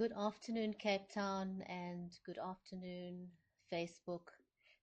[0.00, 3.28] Good afternoon, Cape Town, and good afternoon,
[3.70, 4.32] Facebook.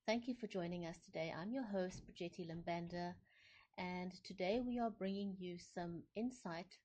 [0.06, 1.34] Thank you for joining us today.
[1.36, 3.16] I'm your host, Brigetti Limbanda,
[3.80, 6.78] and today we are bringing you some insight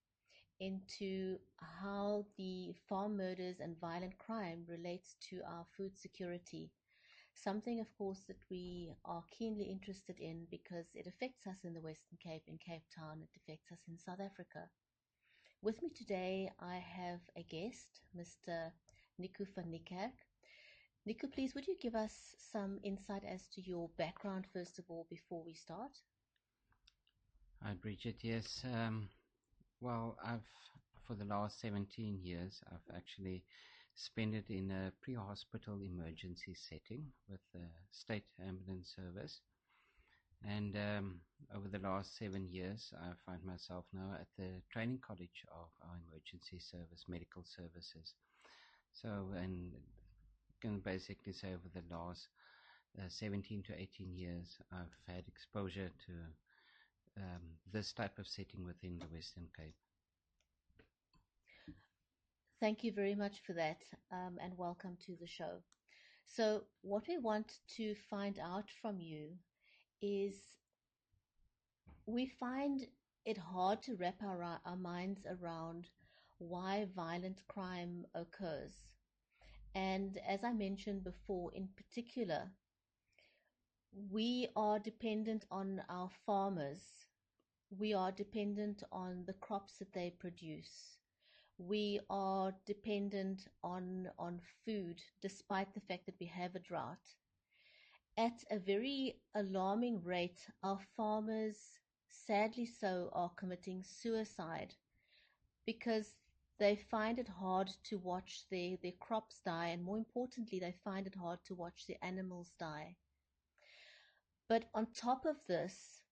[0.61, 6.71] into how the farm murders and violent crime relates to our food security.
[7.35, 11.83] Something, of course, that we are keenly interested in because it affects us in the
[11.83, 14.71] Western Cape, in Cape Town, it affects us in South Africa.
[15.63, 18.73] With me today, I have a guest, Mr.
[19.17, 20.13] Nico van.
[21.07, 25.07] Nico, please, would you give us some insight as to your background, first of all,
[25.09, 25.93] before we start?
[27.63, 28.17] Hi, Bridget.
[28.23, 28.65] Yes.
[28.65, 29.09] Um,
[29.81, 30.43] well, I've,
[31.07, 33.45] for the last 17 years, I've actually
[33.95, 39.41] spent it in a pre-hospital emergency setting with the state ambulance service.
[40.49, 41.21] And um,
[41.55, 45.97] over the last seven years, I find myself now at the training college of our
[46.09, 48.15] emergency service, medical services.
[48.93, 49.73] So, and
[50.61, 52.29] can basically say over the last
[52.99, 56.13] uh, 17 to 18 years, I've had exposure to
[57.17, 59.75] um, this type of setting within the Western Cape.
[62.61, 63.79] Thank you very much for that,
[64.13, 65.63] um, and welcome to the show.
[66.27, 69.31] So, what we want to find out from you
[70.03, 70.35] is
[72.07, 72.87] we find
[73.25, 75.89] it hard to wrap our, our minds around
[76.39, 78.75] why violent crime occurs.
[79.75, 82.51] And as I mentioned before, in particular,
[84.11, 86.83] we are dependent on our farmers.
[87.79, 90.99] We are dependent on the crops that they produce.
[91.59, 96.99] We are dependent on, on food, despite the fact that we have a drought
[98.17, 101.79] at a very alarming rate, our farmers,
[102.09, 104.75] sadly so, are committing suicide
[105.67, 106.15] because
[106.59, 111.07] they find it hard to watch their, their crops die, and more importantly, they find
[111.07, 112.97] it hard to watch the animals die.
[114.49, 116.03] But on top of this,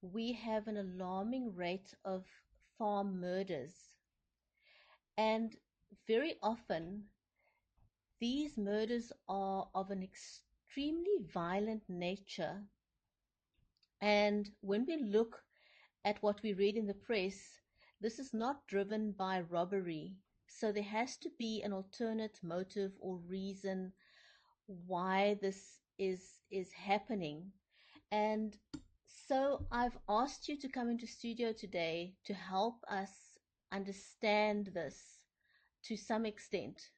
[0.00, 2.24] we have an alarming rate of
[2.78, 3.96] farm murders.
[5.16, 5.56] And
[6.06, 7.04] very often,
[8.20, 10.43] these murders are of an extreme
[10.74, 12.60] extremely violent nature.
[14.00, 15.40] And when we look
[16.04, 17.36] at what we read in the press,
[18.00, 20.16] this is not driven by robbery.
[20.48, 23.92] So there has to be an alternate motive or reason
[24.66, 27.52] why this is is happening.
[28.10, 28.56] And
[29.28, 33.12] so I've asked you to come into studio today to help us
[33.70, 34.96] understand this
[35.84, 36.90] to some extent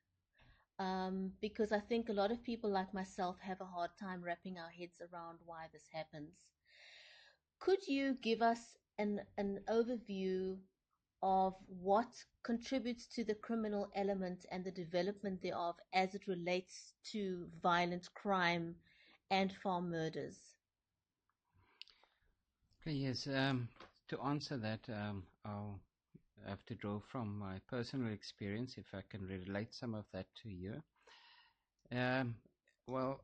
[0.79, 4.59] um, because I think a lot of people like myself have a hard time wrapping
[4.59, 6.47] our heads around why this happens.
[7.59, 10.61] Could you give us an, an overview
[11.23, 17.51] of what contributes to the criminal element and the development thereof as it relates to
[17.61, 18.77] violent crime
[19.31, 20.57] and farm murders?
[22.81, 23.27] Okay, yes.
[23.27, 23.69] Um,
[24.09, 25.81] to answer that, um, I'll
[26.45, 30.27] I have to draw from my personal experience if I can relate some of that
[30.43, 30.83] to you.
[31.93, 32.37] Um,
[32.87, 33.21] well,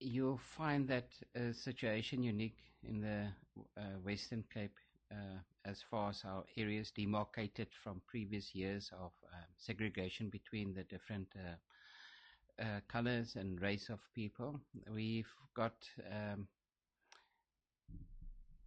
[0.00, 3.28] you'll find that uh, situation unique in the
[3.76, 4.76] uh, Western Cape
[5.10, 10.84] uh, as far as our areas demarcated from previous years of um, segregation between the
[10.84, 14.60] different uh, uh, colors and race of people.
[14.90, 15.74] We've got
[16.10, 16.48] um,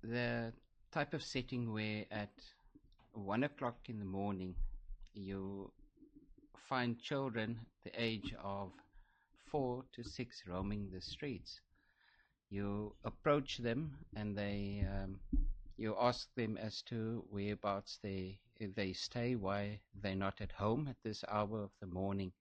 [0.04, 0.54] the
[0.92, 2.32] type of setting where at
[3.16, 4.56] one o'clock in the morning,
[5.14, 5.72] you
[6.70, 8.72] find children the age of
[9.52, 11.62] four to six roaming the streets.
[12.50, 15.20] You approach them and they, um,
[15.78, 18.40] you ask them as to whereabouts they
[18.76, 22.32] they stay, why they're not at home at this hour of the morning,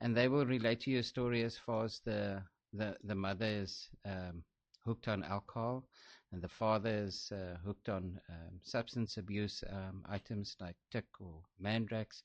[0.00, 2.42] and they will relate to you a story as far as the
[2.72, 4.42] the the mother is um,
[4.88, 5.84] hooked on alcohol,
[6.32, 11.42] and the father is uh, hooked on um, substance abuse um, items like tik or
[11.62, 12.22] mandrax.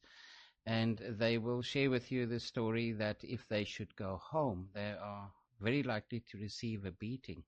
[0.66, 4.92] And they will share with you the story that if they should go home, they
[4.92, 5.30] are
[5.60, 7.44] very likely to receive a beating.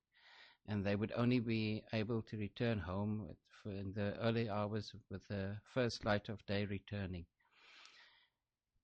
[0.67, 3.35] And they would only be able to return home
[3.65, 7.25] in the early hours with the first light of day returning.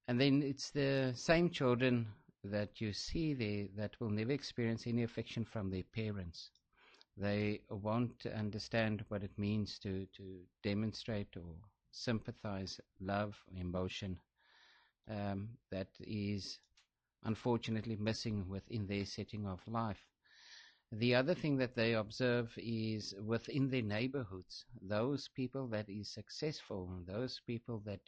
[0.08, 2.08] And then it's the same children
[2.44, 6.52] that you see there that will never experience any affection from their parents.
[7.18, 11.56] They won't understand what it means to, to demonstrate or
[11.92, 14.20] sympathize love, emotion
[15.10, 16.60] um, that is
[17.24, 20.06] unfortunately missing within their setting of life.
[20.92, 26.90] The other thing that they observe is within their neighborhoods, those people that is successful,
[27.06, 28.02] those people that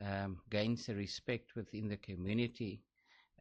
[0.00, 2.82] um, gains a respect within the community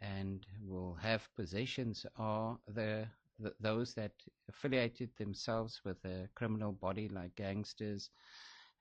[0.02, 3.08] and will have possessions are the,
[3.40, 4.12] the those that
[4.50, 8.10] affiliated themselves with a criminal body like gangsters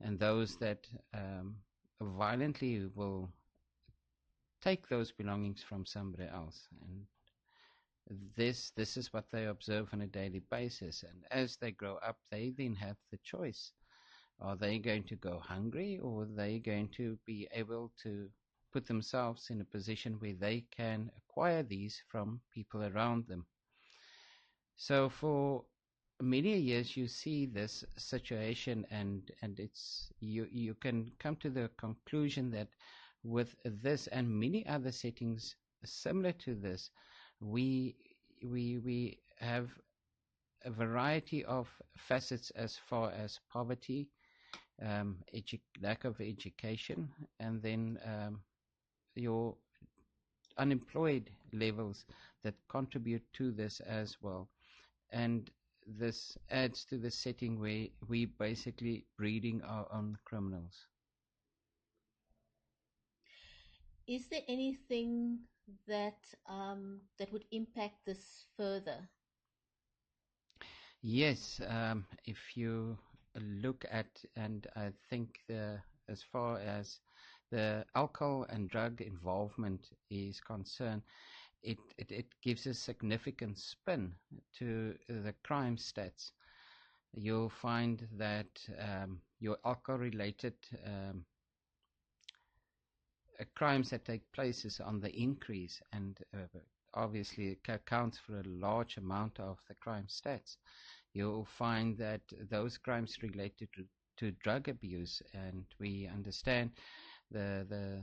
[0.00, 1.56] and those that um,
[2.00, 3.30] violently will
[4.62, 6.68] take those belongings from somebody else.
[6.72, 7.06] And
[8.36, 11.04] this this is what they observe on a daily basis.
[11.04, 13.72] And as they grow up they then have the choice.
[14.40, 18.28] Are they going to go hungry or are they going to be able to
[18.74, 23.46] put themselves in a position where they can acquire these from people around them.
[24.76, 25.64] So for
[26.20, 31.70] many years you see this situation and and it's you you can come to the
[31.76, 32.68] conclusion that
[33.22, 36.90] with this and many other settings similar to this
[37.40, 37.96] we
[38.42, 39.68] we we have
[40.64, 44.08] a variety of facets as far as poverty
[44.82, 45.16] um,
[45.80, 48.40] lack of education and then um,
[49.14, 49.56] your
[50.58, 52.04] unemployed levels
[52.42, 54.48] that contribute to this as well
[55.10, 55.50] and
[55.86, 60.86] this adds to the setting where we basically breeding our own criminals.
[64.06, 65.46] Is there anything
[65.86, 69.08] that um, that would impact this further?
[71.02, 72.98] Yes, um, if you
[73.34, 77.00] look at, and I think the as far as
[77.54, 81.02] the alcohol and drug involvement is concerned,
[81.62, 84.12] it, it, it gives a significant spin
[84.58, 86.32] to the crime stats.
[87.14, 90.54] You'll find that um, your alcohol related
[90.84, 91.24] um,
[93.40, 96.58] uh, crimes that take place is on the increase and uh,
[96.94, 100.56] obviously it accounts for a large amount of the crime stats.
[101.12, 103.84] You'll find that those crimes related to,
[104.18, 106.70] to drug abuse and we understand
[107.34, 108.02] the the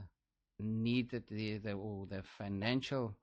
[0.60, 3.16] need that the, the or the financial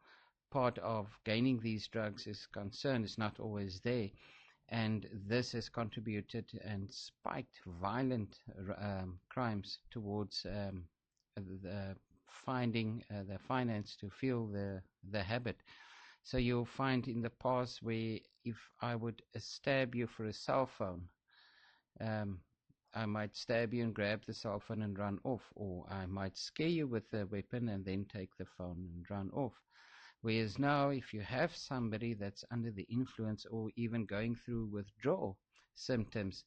[0.52, 4.10] part of gaining these drugs is concerned is not always there.
[4.70, 8.40] And this has contributed and spiked violent
[8.80, 10.84] um, crimes towards um,
[11.36, 11.96] the
[12.46, 15.58] finding uh, the finance to fuel the, the habit.
[16.24, 20.68] So you'll find in the past where if I would stab you for a cell
[20.68, 21.10] phone,
[22.00, 22.40] um,
[22.94, 26.38] I might stab you and grab the cell phone and run off, or I might
[26.38, 29.54] scare you with the weapon and then take the phone and run off.
[30.22, 35.38] Whereas now, if you have somebody that's under the influence or even going through withdrawal
[35.76, 36.44] symptoms,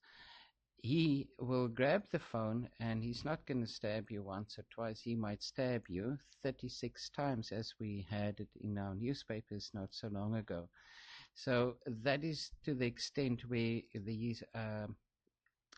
[0.82, 5.00] he will grab the phone and he's not going to stab you once or twice.
[5.00, 10.08] He might stab you 36 times, as we had it in our newspapers not so
[10.08, 10.68] long ago.
[11.34, 14.88] So that is to the extent where these uh,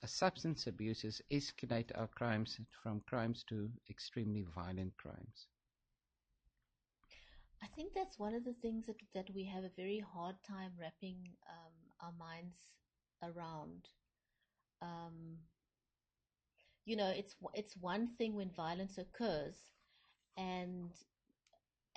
[0.03, 5.47] substance abuses escalate our crimes from crimes to extremely violent crimes.
[7.63, 10.73] I think that's one of the things that, that we have a very hard time
[10.79, 12.71] wrapping um, our minds
[13.23, 13.89] around.
[14.81, 15.39] Um,
[16.85, 19.73] you know, it's it's one thing when violence occurs,
[20.37, 20.93] and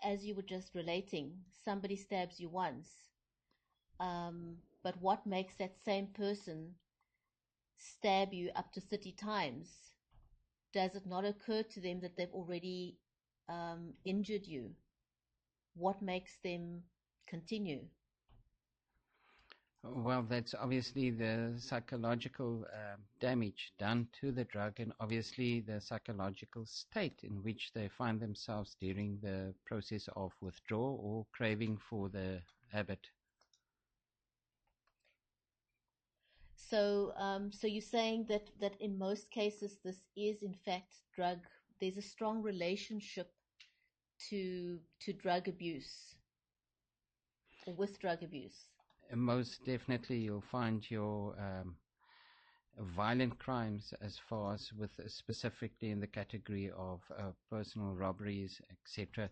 [0.03, 3.09] as you were just relating, somebody stabs you once.
[3.99, 6.75] Um, but what makes that same person
[7.77, 9.69] stab you up to 30 times?
[10.73, 12.97] Does it not occur to them that they've already
[13.49, 14.71] um, injured you?
[15.77, 16.81] what makes them
[17.27, 17.81] continue?
[19.83, 26.65] Well, that's obviously the psychological uh, damage done to the drug, and obviously the psychological
[26.65, 32.41] state in which they find themselves during the process of withdrawal or craving for the
[32.69, 33.07] habit.
[36.69, 41.39] So, um, so you're saying that that in most cases this is in fact drug.
[41.79, 43.31] There's a strong relationship
[44.29, 46.15] to to drug abuse
[47.65, 48.69] or with drug abuse?
[49.15, 51.77] Most definitely, you'll find your um,
[52.79, 59.29] violent crimes as far as with specifically in the category of uh, personal robberies, etc.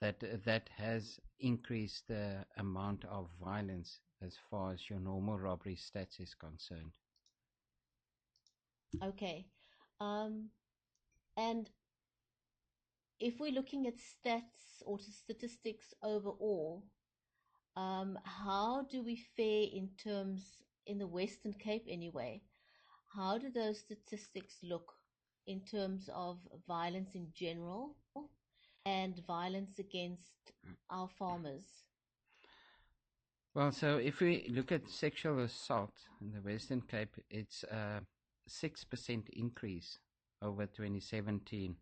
[0.00, 6.20] That that has increased the amount of violence as far as your normal robbery stats
[6.20, 6.92] is concerned.
[9.02, 9.46] Okay,
[10.00, 10.50] um,
[11.36, 11.70] and
[13.20, 16.84] if we're looking at stats or statistics overall,
[17.76, 22.42] um, how do we fare in terms in the Western Cape anyway?
[23.14, 24.92] How do those statistics look
[25.46, 27.96] in terms of violence in general
[28.84, 30.52] and violence against
[30.90, 31.91] our farmers?
[33.54, 38.00] Well, so if we look at sexual assault in the Western Cape, it's a
[38.48, 39.98] 6% increase
[40.40, 41.76] over 2017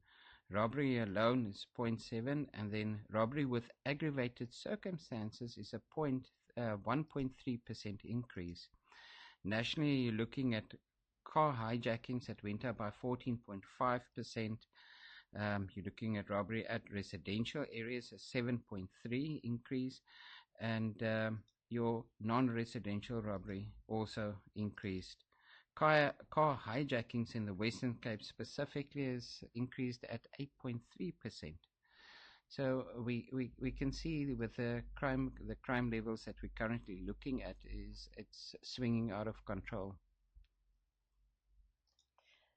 [0.52, 8.04] Robbery alone is 0.7, and then robbery with aggravated circumstances is a point, uh, 1.3%
[8.04, 8.68] increase.
[9.44, 10.64] Nationally, you're looking at
[11.24, 14.58] car hijackings that went up by 14.5%.
[15.38, 20.00] Um, you're looking at robbery at residential areas, a 7.3 increase,
[20.60, 25.24] and um, your non-residential robbery also increased.
[25.74, 31.54] Car, car hijackings in the Western Cape specifically has increased at 8.3%.
[32.48, 37.02] So we, we, we can see with the crime the crime levels that we're currently
[37.06, 39.96] looking at is it's swinging out of control.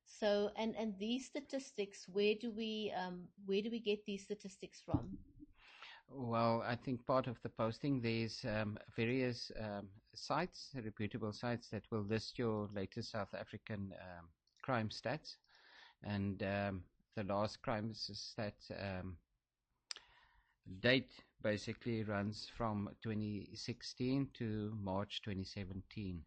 [0.05, 4.81] So and and these statistics, where do we um, where do we get these statistics
[4.81, 5.17] from?
[6.09, 11.83] Well, I think part of the posting there's um, various um, sites, reputable sites that
[11.91, 14.29] will list your latest South African um,
[14.61, 15.37] crime stats,
[16.03, 16.83] and um,
[17.15, 19.17] the last crime stat um,
[20.81, 26.23] date basically runs from 2016 to March 2017.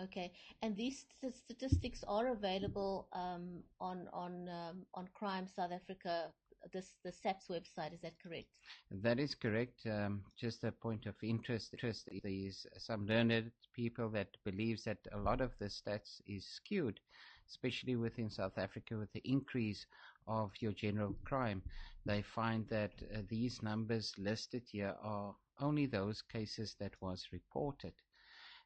[0.00, 4.48] Okay, and these st- statistics are available um, on on
[4.94, 6.32] on Crime South Africa,
[6.72, 7.92] this the SAPS website.
[7.94, 8.48] Is that correct?
[8.90, 9.86] That is correct.
[9.86, 11.72] Um, just a point of interest.
[11.74, 17.00] Interest is some learned people that believes that a lot of the stats is skewed,
[17.48, 19.86] especially within South Africa with the increase
[20.26, 21.62] of your general crime.
[22.06, 27.92] They find that uh, these numbers listed here are only those cases that was reported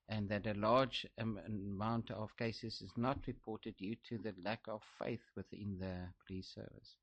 [0.09, 4.83] and that a large amount of cases is not reported due to the lack of
[5.03, 6.97] faith within the police service.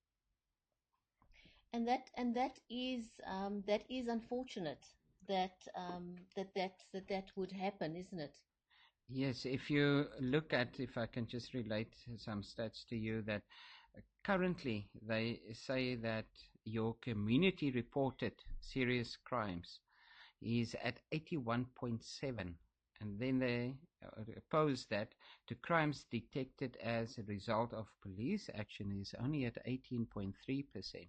[1.75, 4.86] And that and that is um, that is unfortunate
[5.27, 8.38] that um, that that that that would happen, isn't it?
[9.10, 13.41] Yes, if you look at, if I can just relate some stats to you, that
[14.24, 16.27] currently they say that
[16.63, 19.82] your community reported serious crimes
[20.41, 22.55] is at 81.7
[23.01, 23.75] and then they
[24.38, 25.13] oppose that
[25.48, 31.08] to crimes detected as a result of police action is only at 18.3%.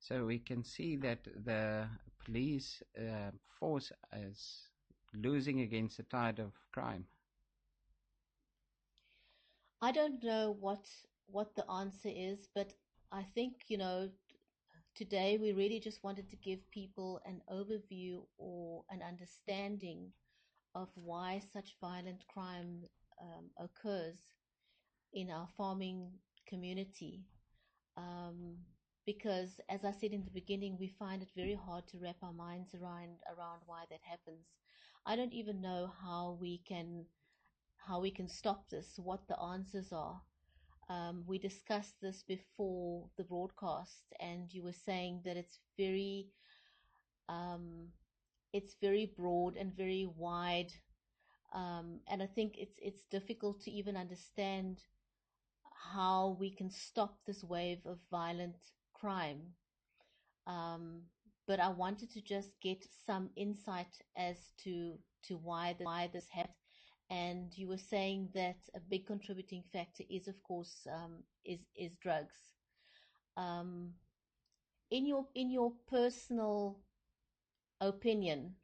[0.00, 1.86] So we can see that the
[2.24, 4.68] police uh, force is
[5.14, 7.04] losing against the tide of crime.
[9.82, 10.86] I don't know what
[11.26, 12.72] what the answer is, but
[13.12, 14.08] I think you know
[14.94, 20.12] today we really just wanted to give people an overview or an understanding
[20.74, 22.84] of why such violent crime
[23.20, 24.18] um, occurs
[25.12, 26.10] in our farming
[26.46, 27.20] community.
[27.96, 28.56] Um,
[29.12, 32.32] because, as I said in the beginning, we find it very hard to wrap our
[32.32, 34.46] minds around around why that happens.
[35.04, 37.06] I don't even know how we can
[37.88, 40.20] how we can stop this, what the answers are.
[40.88, 46.28] Um, we discussed this before the broadcast, and you were saying that it's very
[47.28, 47.88] um,
[48.52, 50.72] it's very broad and very wide.
[51.52, 54.82] Um, and I think it's it's difficult to even understand
[55.94, 58.56] how we can stop this wave of violent
[59.00, 59.40] crime.
[60.46, 61.02] Um,
[61.46, 66.28] but I wanted to just get some insight as to to why the, why this
[66.30, 66.54] happened.
[67.10, 71.96] And you were saying that a big contributing factor is, of course, um, is is
[71.96, 72.36] drugs.
[73.36, 73.94] Um,
[74.90, 76.78] in your in your personal
[77.80, 78.54] opinion,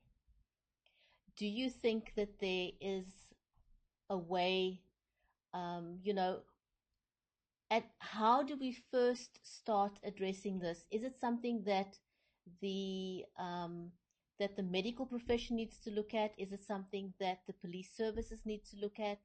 [1.36, 3.06] do you think that there is
[4.10, 4.80] a way,
[5.52, 6.40] um, you know,
[7.70, 10.86] at how do we first start addressing this?
[10.90, 11.98] Is it something that
[12.60, 13.90] the um,
[14.38, 16.32] that the medical profession needs to look at?
[16.38, 19.18] Is it something that the police services need to look at?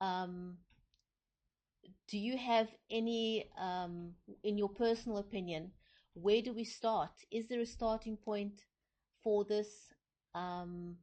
[0.00, 0.58] Um,
[2.08, 4.12] do you have any, um,
[4.42, 5.70] in your personal opinion,
[6.14, 7.10] where do we start?
[7.30, 8.62] Is there a starting point
[9.22, 9.68] for this?
[10.34, 10.96] Um,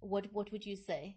[0.00, 1.16] what what would you say?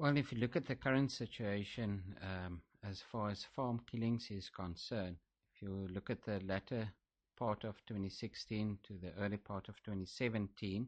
[0.00, 4.48] Well, if you look at the current situation um, as far as farm killings is
[4.48, 5.16] concerned,
[5.54, 6.90] if you look at the latter
[7.36, 10.86] part of 2016 to the early part of 2017,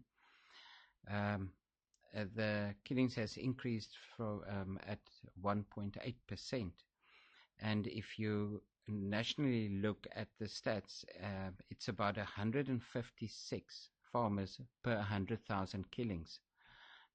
[1.10, 1.50] um,
[2.16, 5.00] uh, the killings has increased from um, at
[5.44, 6.72] 1.8 percent,
[7.60, 15.90] and if you nationally look at the stats, uh, it's about 156 farmers per 100,000
[15.90, 16.38] killings,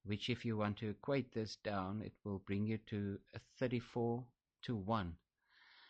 [0.07, 4.23] which if you want to equate this down, it will bring you to a 34
[4.63, 5.13] to 1.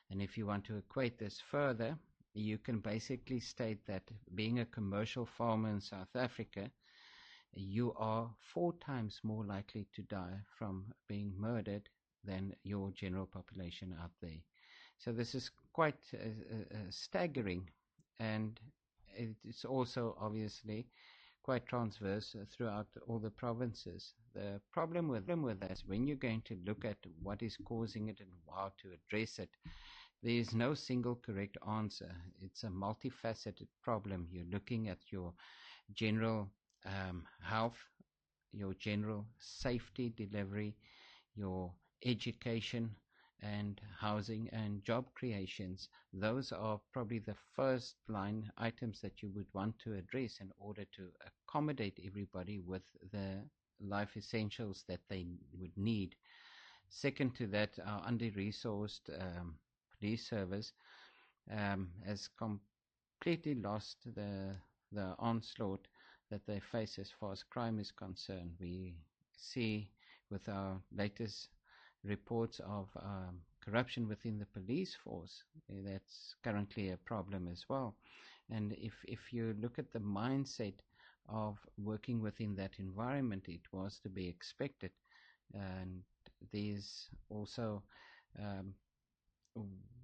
[0.09, 1.97] And if you want to equate this further,
[2.33, 4.03] you can basically state that
[4.35, 6.69] being a commercial farmer in South Africa,
[7.53, 11.89] you are four times more likely to die from being murdered
[12.23, 14.41] than your general population out there.
[14.97, 17.69] So this is quite uh, uh, staggering,
[18.19, 18.59] and
[19.15, 20.87] it's also obviously
[21.47, 24.15] quite transverse throughout all the provinces.
[24.35, 28.09] The problem with them with is when you're going to look at what is causing
[28.09, 29.49] it and how to address it,
[30.21, 32.11] there is no single correct answer.
[32.41, 34.27] It's a multifaceted problem.
[34.29, 35.31] You're looking at your
[35.93, 36.49] general
[36.85, 37.79] um, health,
[38.51, 40.75] your general safety delivery,
[41.33, 41.71] your
[42.03, 42.93] education,
[43.41, 45.89] and housing and job creations.
[46.13, 50.85] Those are probably the first line items that you would want to address in order
[50.95, 53.43] to accommodate everybody with the
[53.79, 55.25] life essentials that they
[55.59, 56.15] would need.
[56.89, 59.55] Second to that, our under-resourced um,
[59.99, 60.73] police service
[61.51, 64.55] um, has completely lost the
[64.91, 65.87] the onslaught
[66.29, 68.51] that they face as far as crime is concerned.
[68.59, 68.95] We
[69.35, 69.89] see
[70.29, 71.49] with our latest
[72.07, 75.43] reports of um, corruption within the police force.
[75.69, 77.95] That's currently a problem as well.
[78.49, 80.73] And if, if you look at the mindset
[81.29, 84.91] of working within that environment, it was to be expected.
[85.53, 86.01] And
[86.53, 87.83] there's also
[88.39, 88.73] um,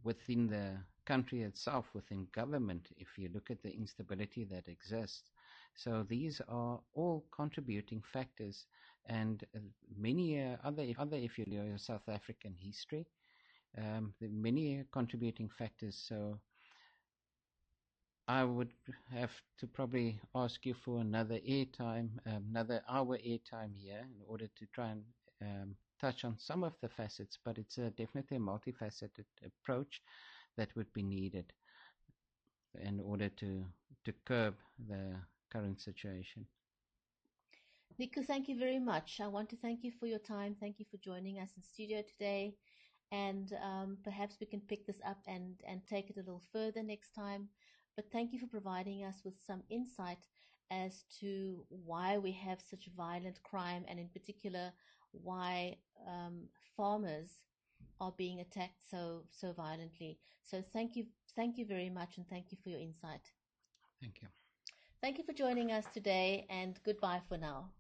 [0.04, 5.32] within the country itself, within government, if you look at the instability that exists.
[5.76, 8.66] So these are all contributing factors
[9.08, 9.60] and uh,
[9.98, 13.06] many uh, other, other, if you know, South African history,
[13.78, 16.04] um, many contributing factors.
[16.08, 16.40] So
[18.28, 18.72] I would
[19.12, 24.48] have to probably ask you for another airtime, um, another hour airtime here in order
[24.48, 25.04] to try and
[25.42, 30.02] um, touch on some of the facets, but it's a, definitely a multifaceted approach
[30.58, 31.52] that would be needed
[32.82, 33.64] in order to,
[34.06, 34.56] to curb
[34.88, 35.16] the
[35.54, 36.46] current situation.
[38.00, 39.20] Nico, thank you very much.
[39.22, 40.56] I want to thank you for your time.
[40.60, 42.56] Thank you for joining us in studio today.
[43.12, 46.82] And um, perhaps we can pick this up and, and take it a little further
[46.82, 47.48] next time.
[47.96, 50.26] But thank you for providing us with some insight
[50.72, 54.72] as to why we have such violent crime and in particular
[55.12, 57.30] why um, farmers
[58.02, 60.18] are being attacked so so violently.
[60.44, 63.32] So thank you thank you very much and thank you for your insight.
[64.02, 64.28] Thank you.
[65.04, 67.72] Thank you for joining us today and goodbye for now.